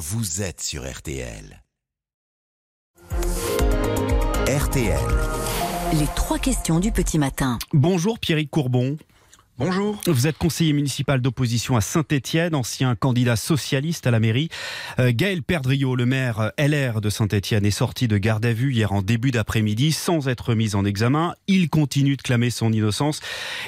vous 0.00 0.40
êtes 0.40 0.62
sur 0.62 0.90
RTL. 0.90 1.62
RTL. 4.48 4.98
Les 5.92 6.06
trois 6.16 6.38
questions 6.38 6.80
du 6.80 6.90
petit 6.90 7.18
matin. 7.18 7.58
Bonjour 7.74 8.18
Pierrick 8.18 8.50
Courbon. 8.50 8.96
Bonjour. 9.60 10.00
Vous 10.06 10.26
êtes 10.26 10.38
conseiller 10.38 10.72
municipal 10.72 11.20
d'opposition 11.20 11.76
à 11.76 11.82
Saint-Étienne, 11.82 12.54
ancien 12.54 12.94
candidat 12.94 13.36
socialiste 13.36 14.06
à 14.06 14.10
la 14.10 14.18
mairie. 14.18 14.48
Euh, 14.98 15.12
Gaël 15.14 15.42
Perdriau, 15.42 15.96
le 15.96 16.06
maire 16.06 16.52
LR 16.58 17.02
de 17.02 17.10
Saint-Étienne, 17.10 17.66
est 17.66 17.70
sorti 17.70 18.08
de 18.08 18.16
garde 18.16 18.46
à 18.46 18.54
vue 18.54 18.72
hier 18.72 18.90
en 18.92 19.02
début 19.02 19.32
d'après-midi 19.32 19.92
sans 19.92 20.28
être 20.28 20.54
mis 20.54 20.74
en 20.74 20.86
examen. 20.86 21.34
Il 21.46 21.68
continue 21.68 22.16
de 22.16 22.22
clamer 22.22 22.48
son 22.48 22.72
innocence 22.72 23.20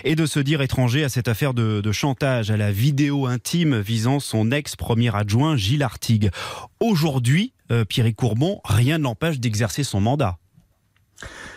et 0.02 0.14
de 0.14 0.24
se 0.24 0.40
dire 0.40 0.62
étranger 0.62 1.04
à 1.04 1.10
cette 1.10 1.28
affaire 1.28 1.52
de, 1.52 1.82
de 1.82 1.92
chantage 1.92 2.50
à 2.50 2.56
la 2.56 2.72
vidéo 2.72 3.26
intime 3.26 3.78
visant 3.78 4.18
son 4.18 4.50
ex-premier 4.50 5.14
adjoint 5.14 5.58
Gilles 5.58 5.82
Artigue. 5.82 6.30
Aujourd'hui, 6.80 7.52
euh, 7.70 7.84
Pierrick 7.84 8.16
Courbon, 8.16 8.62
rien 8.64 8.96
ne 8.96 9.02
l'empêche 9.02 9.40
d'exercer 9.40 9.84
son 9.84 10.00
mandat. 10.00 10.38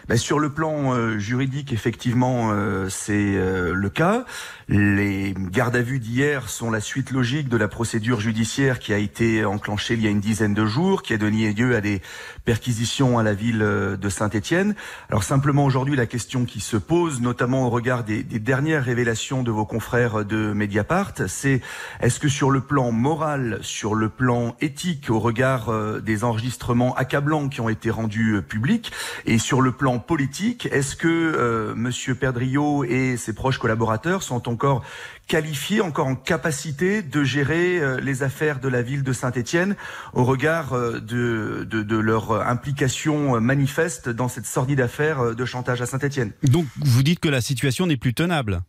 Ben, 0.08 0.18
sur 0.18 0.38
le 0.38 0.50
plan 0.52 0.94
euh, 0.94 1.18
juridique, 1.18 1.74
effectivement, 1.74 2.52
euh, 2.52 2.90
c'est 2.90 3.14
euh, 3.14 3.74
le 3.74 3.90
cas. 3.90 4.26
Les 4.68 5.34
gardes 5.52 5.76
à 5.76 5.82
vue 5.82 5.98
d'hier 5.98 6.48
sont 6.48 6.70
la 6.70 6.80
suite 6.80 7.10
logique 7.10 7.50
de 7.50 7.58
la 7.58 7.68
procédure 7.68 8.20
judiciaire 8.20 8.78
qui 8.78 8.94
a 8.94 9.00
été 9.00 9.44
enclenchée 9.46 9.96
il 9.96 10.04
y 10.04 10.08
a 10.08 10.12
une 10.12 10.20
dizaine 10.20 10.54
de 10.54 10.66
jours, 10.66 11.02
qui 11.02 11.14
a 11.14 11.18
donné 11.18 11.52
lieu 11.54 11.76
à 11.76 11.82
des 11.82 12.04
perquisitions 12.46 13.18
à 13.18 13.24
la 13.24 13.34
ville 13.34 13.60
de 13.60 14.10
Saint-Étienne. 14.10 14.76
Alors 15.10 15.24
simplement 15.24 15.66
aujourd'hui, 15.66 15.96
la 15.96 16.06
question 16.06 16.46
qui 16.46 16.60
se 16.60 16.78
pose, 16.78 17.22
notamment 17.22 17.66
au 17.66 17.70
regard 17.70 18.04
des, 18.04 18.22
des 18.22 18.40
dernières 18.40 18.84
révélations 18.84 19.42
de 19.42 19.52
vos 19.52 19.66
confrères 19.66 20.26
de 20.26 20.54
Mediapart, 20.54 21.14
c'est 21.28 21.62
est-ce 22.02 22.20
que 22.20 22.30
sur 22.30 22.50
le 22.50 22.62
plan 22.62 22.92
moral, 22.92 23.60
sur 23.62 23.94
le 23.94 24.10
plan 24.10 24.56
éthique, 24.62 25.10
au 25.10 25.20
regard 25.20 25.72
des 26.02 26.24
enregistrements 26.24 26.96
accablants 26.96 27.50
qui 27.50 27.62
ont 27.62 27.70
été 27.70 27.92
rendus 27.92 28.42
publics, 28.48 28.92
et 29.26 29.38
sur 29.38 29.62
le 29.62 29.72
plan 29.72 29.95
politique, 30.00 30.68
est-ce 30.72 30.96
que 30.96 31.08
euh, 31.08 31.74
Monsieur 31.76 32.16
Perdriau 32.16 32.84
et 32.84 33.18
ses 33.18 33.34
proches 33.34 33.58
collaborateurs 33.58 34.24
sont 34.24 34.48
encore 34.50 34.84
qualifiés, 35.28 35.82
encore 35.82 36.08
en 36.08 36.16
capacité 36.16 37.02
de 37.02 37.24
gérer 37.24 37.80
euh, 37.80 38.00
les 38.00 38.24
affaires 38.24 38.60
de 38.60 38.68
la 38.68 38.82
ville 38.82 39.04
de 39.04 39.14
Saint-Étienne 39.14 39.76
au 40.14 40.24
regard 40.24 40.74
euh, 40.74 41.00
de, 41.00 41.66
de, 41.70 41.84
de, 41.84 41.98
leur 41.98 42.48
implication 42.48 43.40
manifeste 43.42 44.10
dans 44.10 44.28
cette 44.28 44.46
sordide 44.46 44.82
affaire 44.82 45.36
de 45.36 45.46
chantage 45.46 45.82
à 45.82 45.86
Saint-Étienne? 45.86 46.32
Donc 46.44 46.66
vous 46.78 47.04
dites 47.04 47.20
que 47.20 47.30
la 47.30 47.42
situation 47.42 47.88
n'est 47.88 47.98
plus 47.98 48.14
tenable 48.14 48.62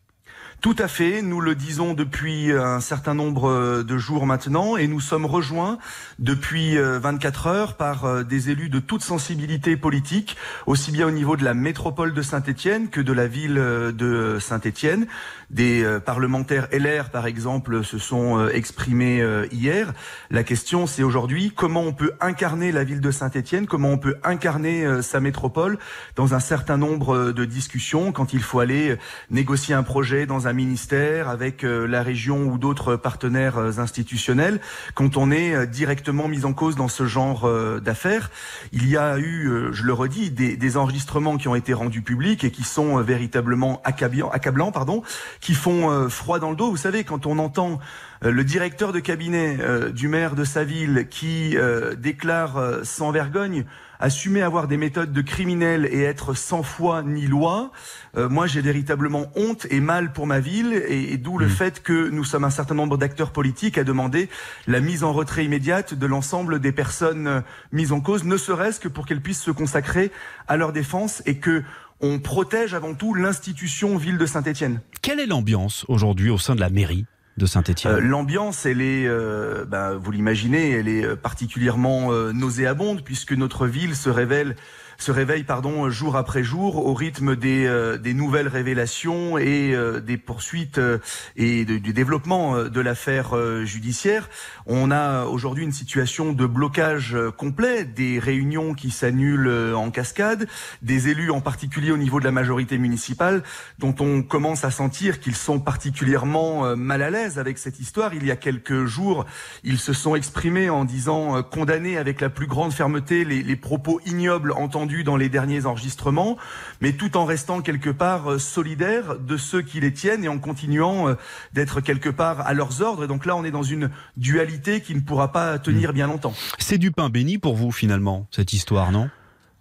tout 0.61 0.77
à 0.79 0.89
fait, 0.89 1.23
nous 1.23 1.41
le 1.41 1.55
disons 1.55 1.95
depuis 1.95 2.51
un 2.51 2.81
certain 2.81 3.15
nombre 3.15 3.83
de 3.83 3.99
jours 3.99 4.27
maintenant 4.27 4.77
et 4.77 4.89
nous 4.89 5.01
sommes 5.01 5.27
rejoints 5.27 5.79
depuis 6.19 6.77
24 6.77 7.47
heures 7.47 7.75
par 7.75 8.25
des 8.25 8.51
élus 8.51 8.69
de 8.69 8.81
toute 8.81 9.03
sensibilité 9.03 9.77
politique, 9.77 10.37
aussi 10.67 10.91
bien 10.91 11.07
au 11.07 11.13
niveau 11.13 11.37
de 11.37 11.45
la 11.45 11.55
métropole 11.55 12.15
de 12.15 12.23
Saint-Étienne 12.23 12.89
que 12.89 13.01
de 13.01 13.13
la 13.13 13.29
ville 13.29 13.55
de 13.55 14.39
Saint-Étienne. 14.41 15.07
Des 15.51 15.87
parlementaires 16.05 16.67
LR, 16.73 17.11
par 17.11 17.27
exemple, 17.27 17.85
se 17.85 17.99
sont 17.99 18.49
exprimés 18.49 19.25
hier. 19.53 19.93
La 20.31 20.43
question, 20.43 20.89
c'est 20.89 21.05
aujourd'hui 21.05 21.53
comment 21.55 21.83
on 21.83 21.93
peut 21.93 22.13
incarner 22.21 22.73
la 22.73 22.83
ville 22.83 23.01
de 23.01 23.13
Saint-Étienne, 23.13 23.67
comment 23.67 23.91
on 23.91 23.99
peut 23.99 24.17
incarner 24.25 25.03
sa 25.03 25.21
métropole 25.21 25.79
dans 26.17 26.35
un 26.35 26.41
certain 26.41 26.77
nombre 26.77 27.31
de 27.31 27.45
discussions 27.45 28.11
quand 28.11 28.33
il 28.33 28.43
faut 28.43 28.59
aller 28.59 28.97
négocier 29.31 29.75
un 29.75 29.85
projet 29.85 30.27
dans 30.27 30.46
un 30.47 30.53
ministère, 30.53 31.29
avec 31.29 31.63
la 31.63 32.03
région 32.03 32.45
ou 32.45 32.59
d'autres 32.59 32.97
partenaires 32.97 33.59
institutionnels, 33.59 34.61
quand 34.95 35.17
on 35.17 35.31
est 35.31 35.67
directement 35.67 36.29
mis 36.29 36.45
en 36.45 36.53
cause 36.53 36.77
dans 36.77 36.89
ce 36.89 37.07
genre 37.07 37.51
d'affaires. 37.81 38.31
Il 38.73 38.89
y 38.89 38.97
a 38.97 39.19
eu, 39.19 39.69
je 39.73 39.83
le 39.85 39.93
redis, 39.93 40.31
des, 40.31 40.57
des, 40.57 40.77
enregistrements 40.77 41.37
qui 41.37 41.49
ont 41.49 41.55
été 41.55 41.73
rendus 41.73 42.03
publics 42.03 42.45
et 42.45 42.51
qui 42.51 42.63
sont 42.63 43.01
véritablement 43.01 43.81
accablants, 43.85 44.31
accablants 44.31 44.73
pardon, 44.73 45.03
qui 45.41 45.55
font 45.55 46.09
froid 46.09 46.39
dans 46.39 46.51
le 46.51 46.57
dos. 46.57 46.71
Vous 46.71 46.77
savez, 46.77 47.05
quand 47.05 47.27
on 47.27 47.39
entend 47.39 47.79
le 48.23 48.45
directeur 48.45 48.93
de 48.93 49.01
cabinet 49.01 49.59
euh, 49.61 49.91
du 49.91 50.09
maire 50.09 50.35
de 50.35 50.45
sa 50.45 50.65
ville 50.65 51.07
qui 51.11 51.57
euh, 51.57 51.95
déclare 51.95 52.57
euh, 52.57 52.85
sans 52.85 53.11
vergogne 53.11 53.65
assumer 53.99 54.43
avoir 54.43 54.69
des 54.69 54.77
méthodes 54.77 55.13
de 55.13 55.23
criminels 55.23 55.89
et 55.91 56.03
être 56.03 56.35
sans 56.35 56.63
foi 56.63 57.03
ni 57.03 57.27
loi, 57.27 57.73
moi 58.15 58.47
j'ai 58.47 58.61
véritablement 58.61 59.33
honte 59.37 59.67
et 59.71 59.81
mal 59.81 60.13
pour 60.13 60.27
ma 60.27 60.39
ville 60.39 60.75
et, 60.87 61.15
et 61.15 61.17
d'où 61.17 61.37
mmh. 61.37 61.41
le 61.41 61.49
fait 61.49 61.83
que 61.83 62.11
nous 62.11 62.23
sommes 62.23 62.45
un 62.45 62.51
certain 62.51 62.75
nombre 62.75 62.99
d'acteurs 62.99 63.33
politiques 63.33 63.79
à 63.79 63.85
demander 63.85 64.29
la 64.67 64.81
mise 64.81 65.03
en 65.03 65.15
retrait 65.15 65.47
immédiate 65.47 65.95
de 65.95 66.07
l'ensemble 66.07 66.61
des 66.61 66.73
personnes 66.73 67.43
mises 67.73 67.91
en 67.93 68.03
cause, 68.03 68.25
ne 68.25 68.37
serait-ce 68.37 68.81
que 68.81 68.89
pour 68.89 69.07
qu'elles 69.07 69.23
puissent 69.23 69.43
se 69.43 69.51
consacrer 69.51 70.13
à 70.47 70.59
leur 70.59 70.75
défense 70.75 71.23
et 71.25 71.39
que 71.39 71.63
on 72.03 72.19
protège 72.19 72.75
avant 72.75 72.95
tout 72.95 73.15
l'institution 73.15 73.97
ville 73.97 74.19
de 74.19 74.27
Saint-Étienne. 74.27 74.83
Quelle 75.01 75.21
est 75.21 75.27
l'ambiance 75.27 75.87
aujourd'hui 75.89 76.29
au 76.29 76.37
sein 76.37 76.55
de 76.55 76.61
la 76.61 76.69
mairie? 76.69 77.07
Euh, 77.39 78.01
L'ambiance, 78.01 78.65
elle 78.65 78.81
est, 78.81 79.07
euh, 79.07 79.65
bah, 79.67 79.95
vous 79.95 80.11
l'imaginez, 80.11 80.71
elle 80.71 80.89
est 80.89 81.17
particulièrement 81.17 82.13
euh, 82.13 82.33
nauséabonde 82.33 83.03
puisque 83.03 83.33
notre 83.33 83.67
ville 83.67 83.95
se 83.95 84.09
révèle 84.09 84.57
se 84.99 85.11
réveille 85.11 85.45
pardon 85.45 85.91
jour 85.91 86.17
après 86.17 86.43
jour 86.43 86.87
au 86.87 86.95
rythme 86.95 87.37
des, 87.37 87.67
euh, 87.67 87.99
des 87.99 88.15
nouvelles 88.15 88.49
révélations 88.49 89.39
et 89.39 89.75
euh, 89.75 90.01
des 90.01 90.17
poursuites 90.17 90.79
euh, 90.79 90.99
et 91.37 91.65
du 91.65 91.93
développement 91.93 92.65
de 92.65 92.81
l'affaire 92.81 93.35
judiciaire. 93.65 94.29
On 94.67 94.91
a 94.91 95.25
aujourd'hui 95.25 95.65
une 95.65 95.73
situation 95.73 96.33
de 96.33 96.47
blocage 96.47 97.17
complet, 97.37 97.85
des 97.85 98.19
réunions 98.19 98.75
qui 98.75 98.91
s'annulent 98.91 99.75
en 99.75 99.91
cascade, 99.91 100.49
des 100.83 101.09
élus 101.09 101.31
en 101.31 101.41
particulier 101.41 101.91
au 101.91 101.97
niveau 101.97 102.21
de 102.21 102.25
la 102.25 102.31
majorité 102.31 102.79
municipale 102.79 103.43
dont 103.79 103.95
on 104.01 104.23
commence 104.23 104.65
à 104.65 104.71
sentir 104.71 105.21
qu'ils 105.21 105.37
sont 105.37 105.59
particulièrement 105.59 106.77
mal 106.77 107.03
à 107.03 107.11
l'aise 107.11 107.39
avec 107.39 107.59
cette 107.59 107.81
histoire. 107.81 108.15
Il 108.15 108.25
y 108.27 108.31
a 108.31 108.37
quelques 108.37 108.85
jours, 108.85 109.27
ils 109.65 109.79
se 109.79 109.93
sont 109.93 110.15
exprimés 110.15 110.71
en 110.71 110.85
disant 110.85 111.43
condamner 111.43 111.99
avec 111.99 112.21
la 112.21 112.31
plus 112.31 112.47
grande 112.47 112.73
fermeté 112.73 113.25
les, 113.25 113.43
les 113.43 113.57
propos 113.57 114.01
ignobles 114.07 114.53
entendus 114.53 114.86
dans 115.05 115.17
les 115.17 115.29
derniers 115.29 115.67
enregistrements, 115.67 116.37
mais 116.81 116.93
tout 116.93 117.17
en 117.17 117.25
restant 117.25 117.61
quelque 117.61 117.91
part 117.91 118.41
solidaire 118.41 119.19
de 119.19 119.37
ceux 119.37 119.63
qui 119.63 119.81
les 119.81 119.93
tiennent 119.93 120.25
et 120.25 120.29
en 120.29 120.39
continuant 120.39 121.17
d'être 121.53 121.81
quelque 121.81 122.09
part 122.09 122.41
à 122.41 122.55
leurs 122.55 122.83
ordres. 122.83 123.05
Et 123.05 123.09
donc 123.09 123.27
là, 123.27 123.37
on 123.37 123.45
est 123.45 123.51
dans 123.51 123.63
une 123.63 123.91
dualité 124.17 124.81
qui 124.81 124.95
ne 124.95 125.01
pourra 125.01 125.33
pas 125.33 125.59
tenir 125.59 125.93
bien 125.93 126.07
longtemps. 126.07 126.35
C'est 126.59 126.79
du 126.79 126.91
pain 126.91 127.11
béni 127.11 127.39
pour 127.39 127.57
vous 127.57 127.73
finalement, 127.73 128.27
cette 128.31 128.53
histoire, 128.53 128.93
non? 128.93 129.11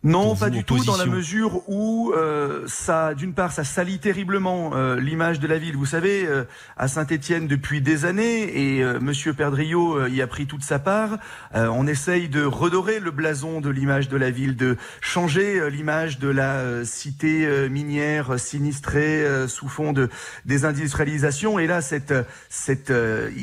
Non, 0.06 0.36
pas 0.36 0.52
du 0.52 0.64
tout, 0.64 0.84
dans 0.86 0.98
la 0.98 1.08
mesure 1.08 1.68
où 1.68 2.14
euh, 2.16 2.64
ça, 2.68 3.16
d'une 3.16 3.34
part, 3.34 3.52
ça 3.52 3.64
salit 3.64 3.98
terriblement 3.98 4.72
euh, 4.76 5.00
l'image 5.00 5.40
de 5.40 5.48
la 5.48 5.58
ville. 5.58 5.76
Vous 5.76 5.88
savez, 5.88 6.28
euh, 6.28 6.44
à 6.78 6.88
Saint-Étienne 6.88 7.48
depuis 7.48 7.82
des 7.82 8.06
années, 8.06 8.78
et 8.78 8.84
Monsieur 9.02 9.34
Perdriau 9.34 10.06
y 10.06 10.22
a 10.22 10.28
pris 10.28 10.46
toute 10.46 10.64
sa 10.64 10.78
part. 10.78 11.18
on 11.54 11.88
essaye 11.88 12.30
de 12.30 12.44
redorer 12.44 13.00
le 13.00 13.10
blason 13.10 13.62
de 13.62 13.70
l'image 13.70 14.08
de 14.08 14.18
la 14.18 14.30
ville, 14.30 14.56
de 14.56 14.78
changer 15.02 15.70
l'image 15.72 16.20
de 16.20 16.28
la 16.28 16.86
cité 16.86 17.68
minière 17.70 18.40
sinistrée 18.40 19.26
sous 19.48 19.70
fond 19.70 19.92
de 19.92 20.10
désindustrialisation. 20.46 21.58
Et 21.58 21.66
là, 21.66 21.82
cette 21.82 22.14
cette 22.50 22.94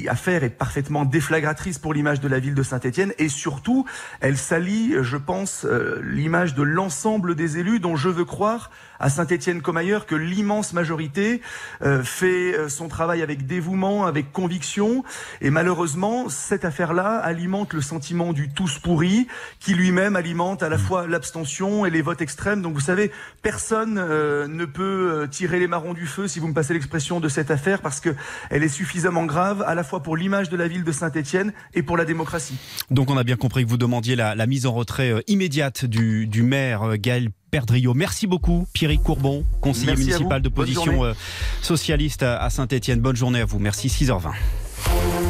affaire 0.09 0.45
est 0.45 0.51
parfaitement 0.51 1.05
déflagratrice 1.05 1.79
pour 1.79 1.95
l'image 1.95 2.21
de 2.21 2.29
la 2.29 2.39
ville 2.39 2.55
de 2.55 2.63
Saint-Étienne, 2.63 3.13
et 3.19 3.29
surtout, 3.29 3.85
elle 4.21 4.37
salit, 4.37 4.95
je 5.01 5.17
pense, 5.17 5.67
l'image 6.03 6.52
de 6.55 6.63
l'ensemble 6.63 7.35
des 7.35 7.59
élus 7.59 7.81
dont 7.81 7.97
je 7.97 8.09
veux 8.09 8.25
croire 8.25 8.71
à 9.01 9.11
Saint-Étienne 9.11 9.63
comme 9.63 9.77
ailleurs 9.77 10.07
que 10.07 10.15
l'immense 10.15 10.73
majorité 10.73 11.41
euh, 11.83 12.03
fait 12.03 12.69
son 12.69 12.89
travail 12.89 13.23
avec 13.23 13.47
dévouement, 13.47 14.07
avec 14.07 14.33
conviction 14.33 15.05
et 15.41 15.51
malheureusement 15.51 16.29
cette 16.29 16.65
affaire-là 16.65 17.17
alimente 17.19 17.73
le 17.73 17.81
sentiment 17.81 18.33
du 18.33 18.49
tous 18.49 18.79
pourri 18.79 19.27
qui 19.59 19.75
lui-même 19.75 20.15
alimente 20.15 20.63
à 20.63 20.69
la 20.69 20.79
fois 20.79 21.07
l'abstention 21.07 21.85
et 21.85 21.91
les 21.91 22.03
votes 22.03 22.23
extrêmes. 22.23 22.63
Donc 22.63 22.75
vous 22.75 22.81
savez, 22.81 23.11
personne 23.43 23.99
euh, 23.99 24.47
ne 24.47 24.65
peut 24.65 25.27
tirer 25.31 25.59
les 25.59 25.67
marrons 25.67 25.95
du 25.95 26.07
feu 26.07 26.29
si 26.29 26.39
vous 26.39 26.49
me 26.49 26.55
passez 26.55 26.75
l'expression 26.75 27.21
de 27.21 27.29
cette 27.29 27.51
affaire 27.51 27.81
parce 27.81 28.01
que 28.01 28.15
elle 28.51 28.63
est 28.63 28.69
suffisamment 28.69 29.25
grave 29.25 29.63
à 29.67 29.75
la 29.75 29.85
fois 29.85 30.03
pour 30.03 30.17
l'image 30.17 30.49
de 30.49 30.57
la 30.57 30.69
ville 30.69 30.85
de 30.85 30.93
Saint-Étienne 30.93 31.53
et 31.75 31.83
pour 31.83 31.97
la 31.97 32.05
démocratie. 32.05 32.59
Donc 32.91 33.11
on 33.11 33.17
a 33.17 33.25
bien 33.25 33.37
compris 33.37 33.65
que 33.65 33.71
vous 33.71 33.77
demandiez 33.77 34.17
la, 34.17 34.35
la 34.35 34.47
mise 34.47 34.67
en 34.67 34.73
retrait 34.73 35.11
euh, 35.11 35.21
immédiate 35.27 35.85
du, 35.85 36.27
du 36.27 36.42
maire 36.43 36.97
Gaël 36.99 37.29
Perdriau. 37.51 37.93
Merci 37.95 38.27
beaucoup, 38.27 38.67
Pierrick 38.73 39.03
Courbon, 39.03 39.45
conseiller 39.61 39.89
Merci 39.89 40.05
municipal 40.05 40.41
de 40.41 40.49
position 40.49 41.05
euh, 41.05 41.13
socialiste 41.61 42.23
à 42.23 42.49
Saint-Etienne. 42.51 43.01
Bonne 43.01 43.17
journée 43.17 43.41
à 43.41 43.45
vous. 43.45 43.59
Merci, 43.59 43.89
6h20. 43.89 44.33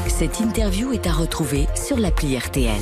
Cette 0.09 0.41
interview 0.41 0.93
est 0.93 1.07
à 1.07 1.13
retrouver 1.13 1.67
sur 1.75 1.99
l'appli 1.99 2.37
RTL. 2.39 2.81